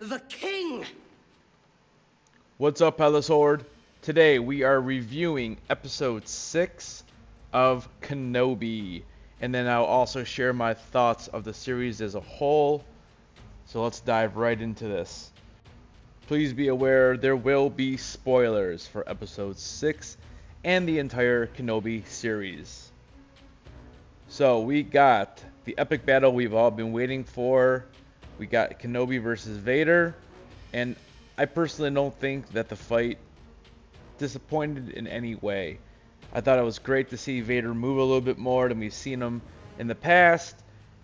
[0.00, 0.84] the king!
[2.58, 3.64] What's up, Palace Horde?
[4.02, 7.04] Today we are reviewing episode 6
[7.52, 9.02] of Kenobi.
[9.40, 12.84] And then I'll also share my thoughts of the series as a whole.
[13.66, 15.30] So let's dive right into this.
[16.26, 20.16] Please be aware there will be spoilers for episode 6
[20.64, 22.90] and the entire Kenobi series.
[24.28, 27.84] So we got the epic battle we've all been waiting for.
[28.38, 30.14] We got Kenobi versus Vader.
[30.72, 30.96] And
[31.38, 33.18] I personally don't think that the fight
[34.18, 35.78] disappointed in any way.
[36.32, 38.92] I thought it was great to see Vader move a little bit more than we've
[38.92, 39.42] seen him
[39.78, 40.56] in the past.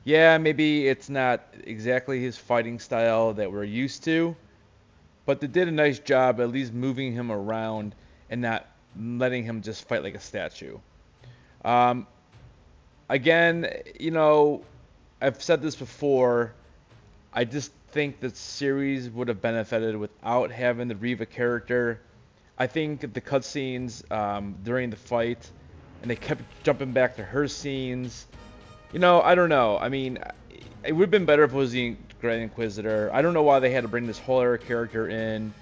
[0.05, 4.35] Yeah, maybe it's not exactly his fighting style that we're used to,
[5.27, 7.95] but they did a nice job at least moving him around
[8.29, 8.67] and not
[8.99, 10.79] letting him just fight like a statue.
[11.65, 12.07] Um,
[13.09, 14.65] again, you know,
[15.21, 16.53] I've said this before.
[17.33, 22.01] I just think the series would have benefited without having the Reva character.
[22.59, 25.51] I think the cutscenes um, during the fight,
[26.03, 28.27] and they kept jumping back to her scenes.
[28.93, 29.79] You know, I don't know.
[29.79, 30.19] I mean,
[30.85, 33.11] it would have been better if it was the Grand Inquisitor.
[33.13, 35.55] I don't know why they had to bring this whole other character in.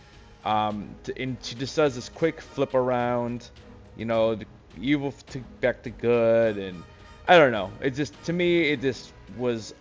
[0.44, 3.48] Um, to, and she just does this quick flip around,
[3.96, 4.46] you know, the
[4.80, 6.82] evil to back to good, and
[7.28, 7.70] I don't know.
[7.80, 9.74] It just to me, it just was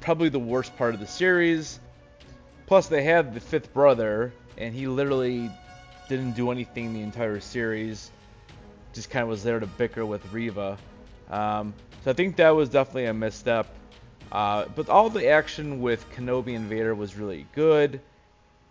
[0.00, 1.80] probably the worst part of the series.
[2.66, 5.50] Plus, they had the fifth brother, and he literally
[6.08, 8.10] didn't do anything the entire series.
[8.92, 10.78] Just kind of was there to bicker with Reva.
[11.30, 13.66] Um, so I think that was definitely a misstep.
[14.32, 18.00] Uh, but all the action with Kenobi and Vader was really good.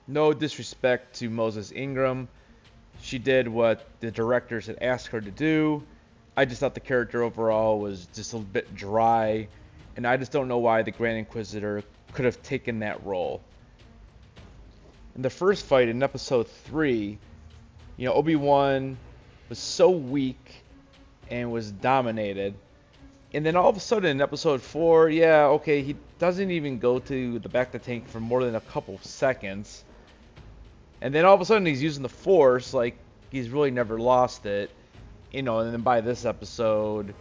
[0.07, 2.27] No disrespect to Moses Ingram.
[3.01, 5.83] She did what the directors had asked her to do.
[6.35, 9.47] I just thought the character overall was just a bit dry,
[9.99, 11.83] and I just don't know why the Grand Inquisitor
[12.13, 13.41] could have taken that role.
[15.17, 17.17] In the first fight in episode 3,
[17.97, 18.95] you know, Obi-Wan
[19.49, 20.63] was so weak
[21.29, 22.53] and was dominated.
[23.33, 26.99] And then all of a sudden in episode 4, yeah, okay, he doesn't even go
[26.99, 29.83] to the back of the tank for more than a couple seconds.
[31.01, 32.95] And then all of a sudden he's using the force like
[33.31, 34.71] he's really never lost it.
[35.33, 37.13] You know, and then by this episode,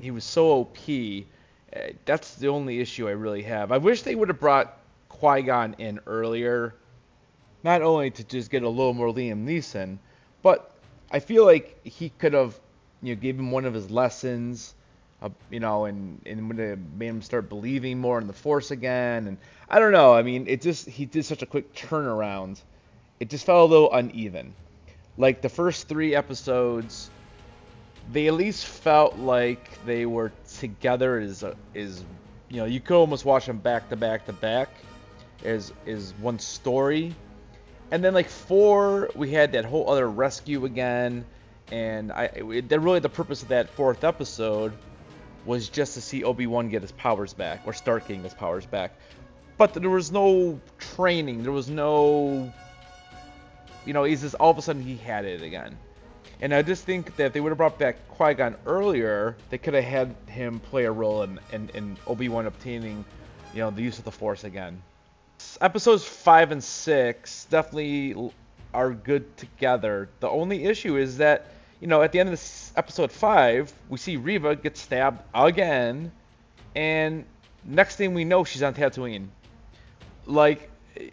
[0.00, 1.26] he was so OP.
[2.04, 3.72] That's the only issue I really have.
[3.72, 4.78] I wish they would have brought
[5.08, 6.74] Qui-Gon in earlier.
[7.64, 9.98] Not only to just get a little more Liam Neeson,
[10.42, 10.70] but
[11.10, 12.58] I feel like he could have,
[13.02, 14.74] you know, gave him one of his lessons,
[15.22, 18.70] uh, you know, and and would have made him start believing more in the Force
[18.70, 19.26] again.
[19.26, 19.38] And
[19.68, 20.14] I don't know.
[20.14, 22.60] I mean, it just he did such a quick turnaround.
[23.18, 24.54] It just felt a little uneven.
[25.18, 27.10] Like the first three episodes,
[28.12, 31.18] they at least felt like they were together.
[31.18, 32.04] Is uh, is
[32.48, 34.68] you know you could almost watch them back to back to back,
[35.44, 37.14] as is one story
[37.90, 41.24] and then like four, we had that whole other rescue again,
[41.70, 44.72] and I it, really the purpose of that fourth episode
[45.44, 48.66] was just to see Obi Wan get his powers back or start getting his powers
[48.66, 48.92] back.
[49.56, 51.44] But there was no training.
[51.44, 52.52] There was no,
[53.86, 55.78] you know, he's just all of a sudden he had it again.
[56.40, 59.58] And I just think that if they would have brought back Qui Gon earlier, they
[59.58, 63.04] could have had him play a role in, in, in Obi Wan obtaining,
[63.54, 64.82] you know, the use of the Force again
[65.60, 68.14] episodes five and six definitely
[68.72, 70.08] are good together.
[70.20, 71.46] The only issue is that
[71.80, 76.12] you know at the end of this episode five, we see Reva get stabbed again,
[76.74, 77.24] and
[77.64, 79.28] next thing we know, she's on Tatooine.
[80.26, 81.10] Like, eh,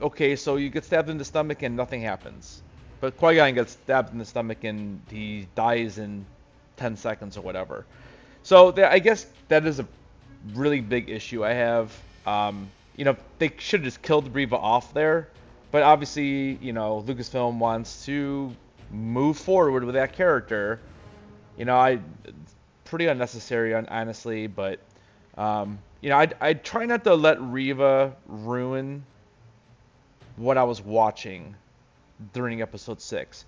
[0.00, 2.62] okay, so you get stabbed in the stomach and nothing happens,
[3.00, 6.24] but Qui Gon gets stabbed in the stomach and he dies in
[6.76, 7.84] 10 seconds or whatever.
[8.42, 9.86] So I guess that is a
[10.54, 11.92] really big issue I have.
[12.26, 15.28] Um, you know, they should have just killed Reva off there.
[15.70, 18.54] But obviously, you know, Lucasfilm wants to
[18.90, 20.80] move forward with that character.
[21.58, 21.98] You know, I
[22.84, 24.78] pretty unnecessary, honestly, but
[25.36, 29.04] um, you know, I I try not to let Reva ruin
[30.36, 31.56] what I was watching
[32.32, 33.44] during episode six.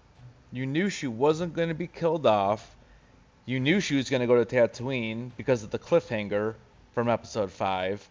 [0.52, 2.76] You knew she wasn't going to be killed off.
[3.44, 6.54] You knew she was going to go to Tatooine because of the cliffhanger
[6.94, 8.06] from episode five.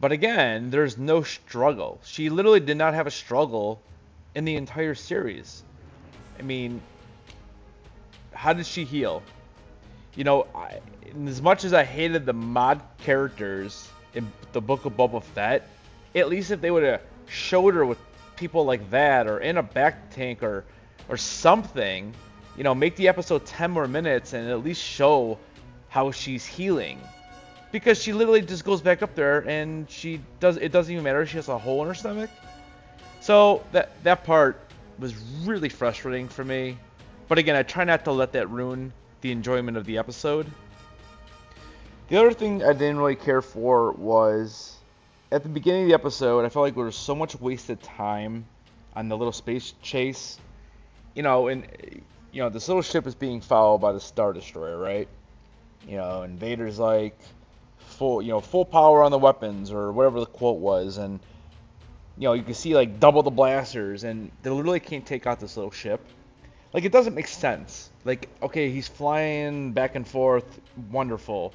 [0.00, 2.00] But again, there's no struggle.
[2.04, 3.80] She literally did not have a struggle
[4.34, 5.62] in the entire series.
[6.38, 6.80] I mean,
[8.32, 9.22] how did she heal?
[10.14, 10.80] You know, I,
[11.26, 15.68] as much as I hated the mod characters in the Book of Boba Fett,
[16.14, 17.98] at least if they would have showed her with
[18.40, 20.66] people like that or in a bacta tank or
[21.08, 22.14] or something,
[22.56, 25.38] you know, make the episode 10 more minutes and at least show
[25.88, 27.00] how she's healing.
[27.72, 31.26] because she literally just goes back up there and she does it doesn't even matter.
[31.26, 32.30] She has a hole in her stomach.
[33.20, 34.60] So that that part
[34.98, 35.14] was
[35.44, 36.78] really frustrating for me.
[37.28, 40.54] But again i try not to let that ruin the enjoyment of the episode.
[42.08, 44.79] The other thing i didn't really care for was
[45.32, 48.44] at the beginning of the episode i felt like there was so much wasted time
[48.96, 50.38] on the little space chase
[51.14, 51.66] you know and
[52.32, 55.08] you know this little ship is being followed by the star destroyer right
[55.88, 57.18] you know and vader's like
[58.00, 61.20] full, you know, full power on the weapons or whatever the quote was, and
[62.16, 65.38] you know, you can see like double the blasters, and they literally can't take out
[65.38, 66.00] this little ship.
[66.72, 67.90] Like it doesn't make sense.
[68.06, 70.60] Like okay, he's flying back and forth,
[70.90, 71.52] wonderful,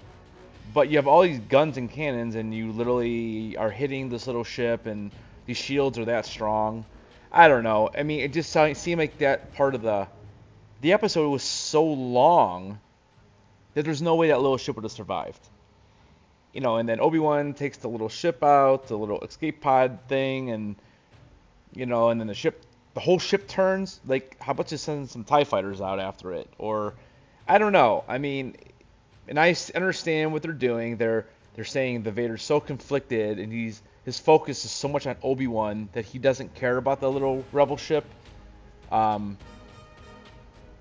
[0.74, 4.44] but you have all these guns and cannons, and you literally are hitting this little
[4.44, 5.12] ship, and
[5.46, 6.86] these shields are that strong.
[7.32, 7.90] I don't know.
[7.98, 10.08] I mean, it just seemed like that part of the
[10.82, 12.80] the episode was so long
[13.74, 15.40] that there's no way that little ship would have survived
[16.56, 20.00] you know, and then Obi Wan takes the little ship out, the little escape pod
[20.08, 20.78] thing, and
[21.74, 24.00] you know, and then the ship, the whole ship turns.
[24.08, 26.94] Like, how about just send some Tie fighters out after it, or
[27.46, 28.06] I don't know.
[28.08, 28.56] I mean,
[29.28, 30.98] and I understand what they're doing.
[30.98, 31.26] They're
[31.56, 35.48] they're saying the Vader's so conflicted, and he's his focus is so much on Obi
[35.48, 38.06] Wan that he doesn't care about the little rebel ship.
[38.92, 39.38] Um,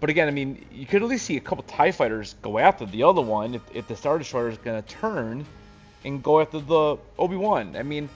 [0.00, 2.84] but again, I mean, you could at least see a couple Tie fighters go after
[2.84, 5.46] the other one if, if the Star Destroyer is going to turn
[6.04, 7.74] and go after the Obi Wan.
[7.76, 8.10] I mean,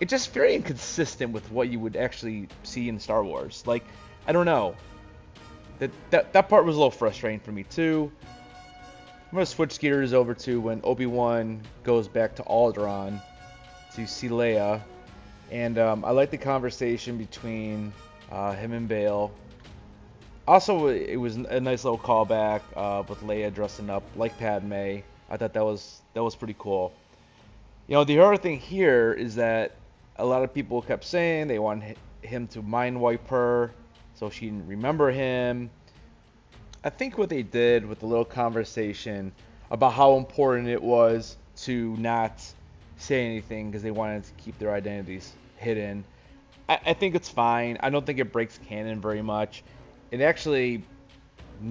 [0.00, 3.62] it's just very inconsistent with what you would actually see in Star Wars.
[3.66, 3.84] Like,
[4.26, 4.74] I don't know.
[5.78, 8.10] That that that part was a little frustrating for me too.
[9.30, 13.20] I'm gonna switch gears over to when Obi Wan goes back to Alderaan
[13.94, 14.80] to see Leia,
[15.50, 17.92] and um, I like the conversation between
[18.32, 19.30] uh, him and Bail.
[20.46, 24.72] Also, it was a nice little callback uh, with Leia dressing up like Padme.
[25.28, 26.94] I thought that was that was pretty cool.
[27.86, 29.72] You know, the other thing here is that
[30.16, 31.84] a lot of people kept saying they want
[32.22, 33.72] him to mind wipe her
[34.14, 35.68] so she didn't remember him.
[36.88, 39.30] I think what they did with the little conversation
[39.70, 42.42] about how important it was to not
[42.96, 46.02] say anything because they wanted to keep their identities hidden.
[46.66, 47.76] I, I, think it's fine.
[47.80, 49.64] I don't think it breaks canon very much.
[50.10, 50.82] It actually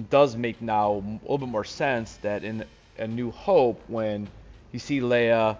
[0.08, 2.64] does make now a little bit more sense that in
[2.98, 4.28] A New Hope, when
[4.70, 5.56] you see Leia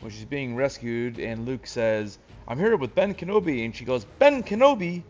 [0.00, 2.16] when she's being rescued, and Luke says,
[2.48, 5.02] I'm here with Ben Kenobi, and she goes, Ben Kenobi?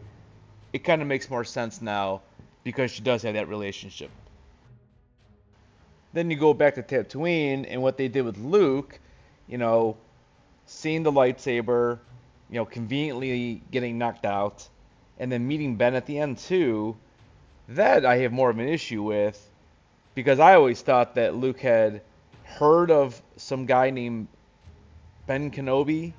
[0.73, 2.23] It kind of makes more sense now
[2.65, 4.11] because she does have that relationship.
[6.13, 8.99] Then you go back to Tatooine, and what they did with Luke,
[9.47, 9.97] you know,
[10.67, 11.99] seeing the lightsaber,
[12.51, 14.69] you know, conveniently getting knocked out,
[15.19, 16.97] and then meeting Ben at the end too,
[17.69, 19.51] that I have more of an issue with
[20.15, 22.03] because I always thought that Luke had
[22.45, 24.29] heard of some guy named
[25.27, 26.13] Ben Kenobi,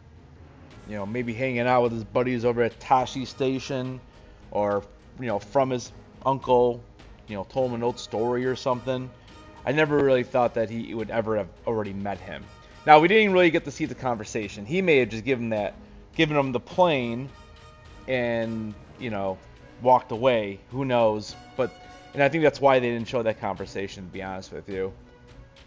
[0.89, 3.99] you know, maybe hanging out with his buddies over at Tosche Station,
[4.51, 4.83] or
[5.19, 5.91] you know, from his
[6.25, 6.81] uncle,
[7.27, 9.09] you know, told him an old story or something.
[9.65, 12.43] I never really thought that he would ever have already met him.
[12.85, 14.65] Now we didn't really get to see the conversation.
[14.65, 15.73] He may have just given that,
[16.15, 17.29] given him the plane,
[18.07, 19.37] and you know,
[19.81, 20.59] walked away.
[20.71, 21.35] Who knows?
[21.57, 21.71] But
[22.13, 24.05] and I think that's why they didn't show that conversation.
[24.05, 24.93] To be honest with you,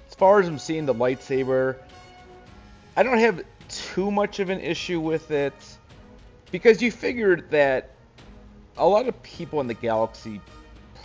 [0.09, 1.77] as far as I'm seeing the lightsaber,
[2.97, 5.55] I don't have too much of an issue with it
[6.51, 7.91] because you figured that
[8.77, 10.41] a lot of people in the galaxy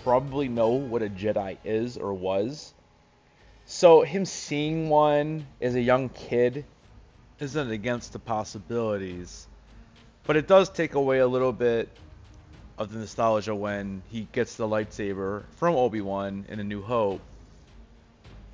[0.04, 2.74] probably know what a Jedi is or was.
[3.66, 6.66] So him seeing one as a young kid
[7.40, 9.48] isn't against the possibilities.
[10.26, 11.90] But it does take away a little bit
[12.78, 17.22] of the nostalgia when he gets the lightsaber from Obi-Wan in A New Hope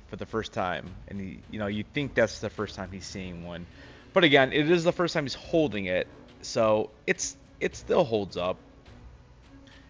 [0.08, 3.06] for the first time, and he, you know, you think that's the first time he's
[3.06, 3.64] seeing one,
[4.12, 6.08] but again, it is the first time he's holding it,
[6.42, 8.56] so it's it still holds up.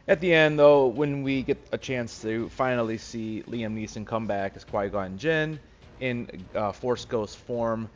[0.09, 4.26] At the end, though, when we get a chance to finally see Liam Neeson come
[4.26, 5.61] back as Qui-Gon Jinn
[6.00, 7.88] in uh, Force Ghost form,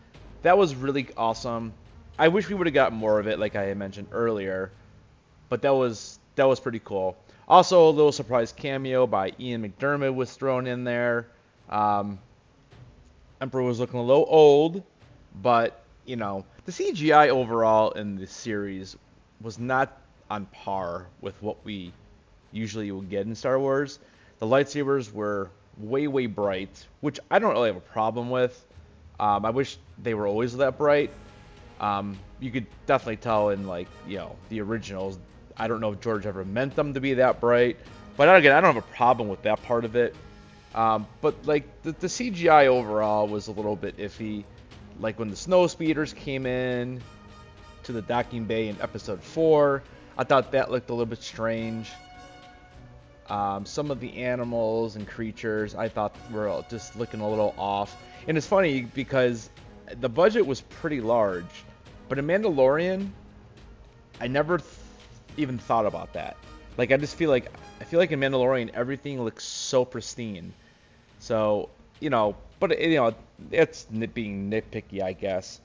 [0.43, 1.73] that was really awesome.
[2.19, 4.71] I wish we would have got more of it, like I had mentioned earlier,
[5.49, 7.17] but that was that was pretty cool.
[7.49, 11.27] Also, a little surprise cameo by Ian McDiarmid was thrown in there.
[11.69, 12.19] Um,
[13.41, 14.83] Emperor was looking a little old,
[15.43, 18.97] but you know the CGI overall in the series
[19.41, 21.93] was not on par with what we
[22.53, 23.99] usually would get in Star Wars.
[24.39, 28.65] The lightsabers were way way bright, which I don't really have a problem with.
[29.19, 31.11] Um, I wish they were always that bright.
[31.81, 35.19] Um, you could definitely tell in like you know the originals.
[35.57, 37.77] I don't know if George ever meant them to be that bright,
[38.17, 40.15] but again, I don't have a problem with that part of it.
[40.75, 44.45] Um, but like the, the CGI overall was a little bit iffy.
[44.99, 47.01] Like when the snow speeders came in
[47.85, 49.83] to the docking bay in episode four,
[50.17, 51.91] I thought that looked a little bit strange.
[53.29, 57.97] Um, some of the animals and creatures I thought were just looking a little off.
[58.29, 59.51] And it's funny because
[60.01, 61.65] the budget was pretty large,
[62.09, 63.11] but in Mandalorian,
[64.21, 64.71] I never th-
[65.37, 66.37] even thought about that.
[66.77, 70.53] Like I just feel like I feel like in Mandalorian everything looks so pristine.
[71.19, 73.15] So you know, but you know,
[73.51, 75.61] it's being nitpicky, I guess.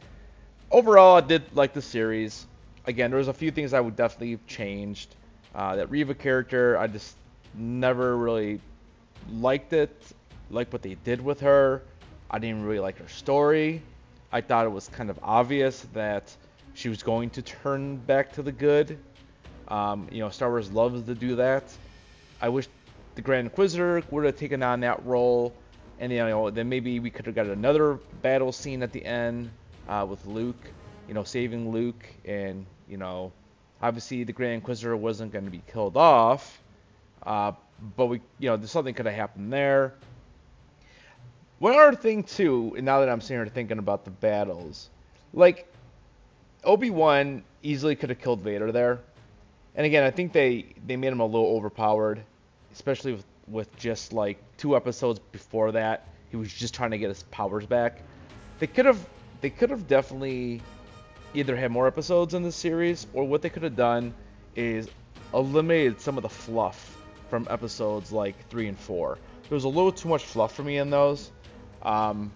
[0.71, 2.45] Overall, I did like the series.
[2.86, 5.15] Again, there was a few things I would definitely have changed.
[5.53, 7.15] Uh, that Reva character, I just
[7.55, 8.62] never really
[9.31, 9.95] liked it.
[10.50, 11.83] Like what they did with her.
[12.31, 13.81] I didn't really like her story.
[14.31, 16.36] I thought it was kind of obvious that
[16.74, 18.98] she was going to turn back to the good.
[19.67, 21.63] Um, you know, Star Wars loves to do that.
[22.41, 22.67] I wish
[23.15, 25.53] the Grand Inquisitor would have taken on that role,
[26.00, 29.50] and you know, then maybe we could have got another battle scene at the end
[29.88, 30.71] uh, with Luke,
[31.09, 33.31] you know, saving Luke, and you know,
[33.81, 36.61] obviously the Grand Inquisitor wasn't going to be killed off,
[37.23, 37.51] uh,
[37.97, 39.95] but we, you know, something could have happened there.
[41.57, 44.91] One other thing too, and now that I'm sitting here thinking about the battles,
[45.33, 45.67] like
[46.63, 48.99] Obi Wan easily could have killed Vader there,
[49.75, 52.21] and again, I think they they made him a little overpowered,
[52.71, 57.09] especially with with just like two episodes before that, he was just trying to get
[57.09, 58.03] his powers back.
[58.59, 59.03] They could have
[59.41, 60.61] they could have definitely
[61.33, 64.13] either had more episodes in the series, or what they could have done
[64.55, 64.89] is
[65.33, 66.98] eliminated some of the fluff
[67.29, 69.17] from episodes like three and four.
[69.48, 71.31] There was a little too much fluff for me in those.
[71.83, 72.31] Um,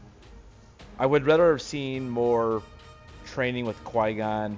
[0.97, 2.61] I would rather have seen more
[3.25, 4.57] training with Qui Gon,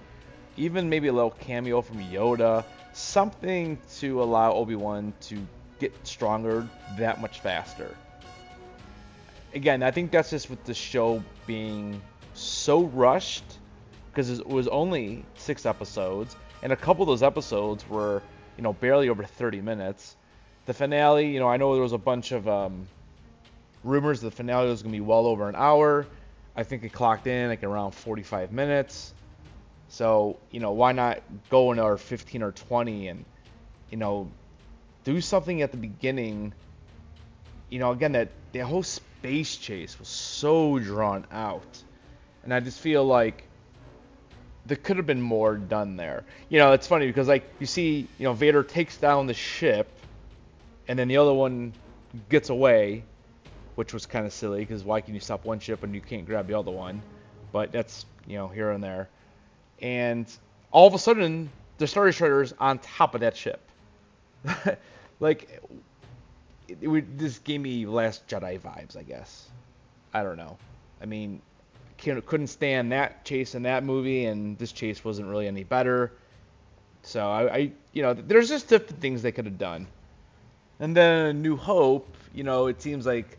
[0.57, 2.63] even maybe a little cameo from Yoda,
[2.93, 5.37] something to allow Obi Wan to
[5.79, 7.95] get stronger that much faster.
[9.53, 12.01] Again, I think that's just with the show being
[12.33, 13.45] so rushed
[14.15, 18.23] because it was only six episodes, and a couple of those episodes were,
[18.55, 20.15] you know, barely over 30 minutes.
[20.67, 22.87] The finale, you know, I know there was a bunch of um,
[23.83, 26.07] rumors the finale was going to be well over an hour.
[26.55, 29.13] I think it clocked in like around 45 minutes.
[29.89, 33.25] So, you know, why not go another 15 or 20 and,
[33.91, 34.31] you know,
[35.03, 36.53] do something at the beginning.
[37.69, 41.83] You know, again, that the whole space chase was so drawn out.
[42.43, 43.43] And I just feel like
[44.65, 46.23] there could have been more done there.
[46.49, 49.87] You know, it's funny because, like, you see, you know, Vader takes down the ship,
[50.87, 51.73] and then the other one
[52.29, 53.03] gets away,
[53.75, 56.25] which was kind of silly because why can you stop one ship and you can't
[56.25, 57.01] grab the other one?
[57.51, 59.09] But that's you know here and there,
[59.81, 60.31] and
[60.71, 63.61] all of a sudden the Star Destroyer's on top of that ship.
[65.19, 65.61] like
[66.67, 69.47] it, it this gave me Last Jedi vibes, I guess.
[70.13, 70.57] I don't know.
[71.01, 71.41] I mean,
[72.25, 76.11] couldn't stand that chase in that movie, and this chase wasn't really any better.
[77.03, 79.87] So I, I you know, there's just different things they could have done.
[80.79, 83.37] And then New Hope, you know, it seems like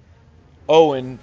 [0.68, 1.18] Owen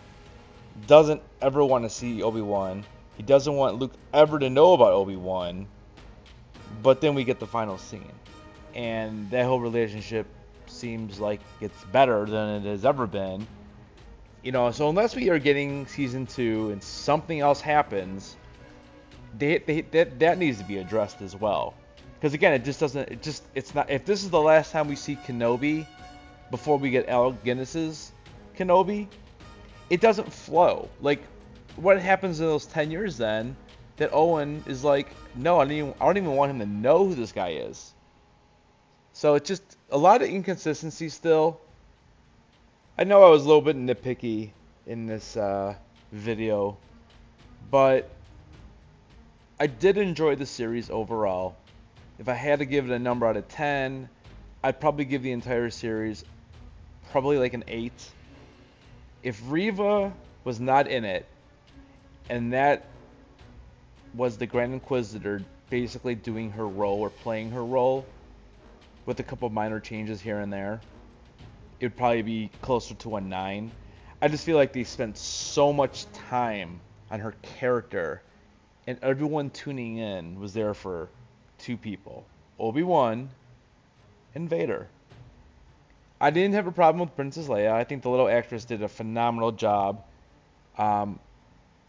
[0.87, 2.85] doesn't ever want to see Obi Wan.
[3.17, 5.67] He doesn't want Luke ever to know about Obi Wan.
[6.81, 8.11] But then we get the final scene,
[8.73, 10.25] and that whole relationship
[10.65, 13.45] seems like it's better than it has ever been.
[14.43, 18.35] You know, so unless we are getting season two and something else happens,
[19.37, 21.73] they, they, that that needs to be addressed as well.
[22.19, 23.09] Because again, it just doesn't.
[23.09, 23.89] It just it's not.
[23.89, 25.87] If this is the last time we see Kenobi
[26.51, 28.11] before we get Alec Guinness's
[28.57, 29.07] Kenobi,
[29.89, 30.89] it doesn't flow.
[31.01, 31.23] Like,
[31.77, 33.55] what happens in those 10 years then
[33.97, 37.05] that Owen is like, no, I don't even, I don't even want him to know
[37.05, 37.93] who this guy is.
[39.13, 41.59] So it's just a lot of inconsistency still.
[42.95, 44.51] I know I was a little bit nitpicky
[44.85, 45.73] in this uh,
[46.11, 46.77] video,
[47.71, 48.07] but
[49.59, 51.55] I did enjoy the series overall.
[52.19, 54.07] If I had to give it a number out of 10,
[54.63, 56.23] I'd probably give the entire series
[57.09, 57.91] probably like an 8
[59.23, 61.25] if Reva was not in it,
[62.29, 62.85] and that
[64.13, 68.05] was the Grand Inquisitor basically doing her role or playing her role
[69.07, 70.79] with a couple minor changes here and there,
[71.83, 73.71] it would probably be closer to a 9.
[74.21, 76.79] I just feel like they spent so much time
[77.11, 78.21] on her character,
[78.87, 81.09] and everyone tuning in was there for
[81.57, 82.25] two people
[82.57, 83.29] Obi Wan
[84.33, 84.87] and Vader.
[86.21, 87.73] I didn't have a problem with Princess Leia.
[87.73, 90.05] I think the little actress did a phenomenal job.
[90.77, 91.19] Um,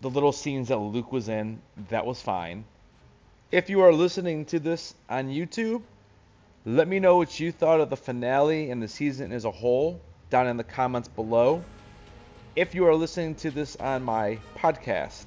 [0.01, 1.61] the little scenes that Luke was in,
[1.91, 2.65] that was fine.
[3.53, 5.83] If you are listening to this on YouTube,
[6.67, 10.01] let me know what you thought of the finale and the season as a whole.
[10.31, 11.63] down in the comments below.
[12.57, 15.27] If you are listening to this on my podcast,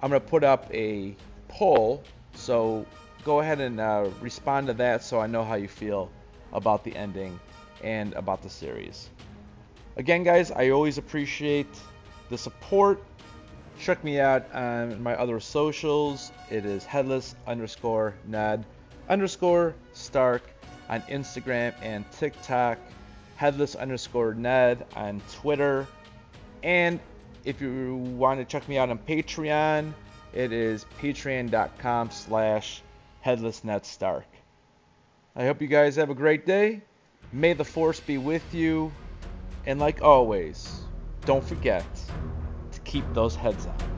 [0.00, 1.16] I'm going to put up a
[1.48, 2.04] poll.
[2.34, 2.86] So
[3.24, 6.10] go ahead and uh, respond to that so I know how you feel
[6.52, 7.38] about the ending
[7.82, 9.10] and about the series.
[9.96, 11.66] Again, guys, I always appreciate
[12.30, 13.02] the support.
[13.80, 16.30] Check me out on my other socials.
[16.50, 18.64] It is headless underscore Ned
[19.08, 20.42] underscore Stark
[20.92, 22.78] on Instagram and TikTok.
[23.36, 25.86] Headless underscore Ned on Twitter.
[26.62, 27.00] And
[27.44, 29.94] if you want to check me out on Patreon,
[30.34, 32.82] it is patreon.com slash
[33.24, 34.24] headlessnedstark.
[35.34, 36.82] I hope you guys have a great day.
[37.32, 38.92] May the force be with you.
[39.64, 40.82] And like always,
[41.24, 41.86] don't forget
[42.72, 43.91] to keep those heads up.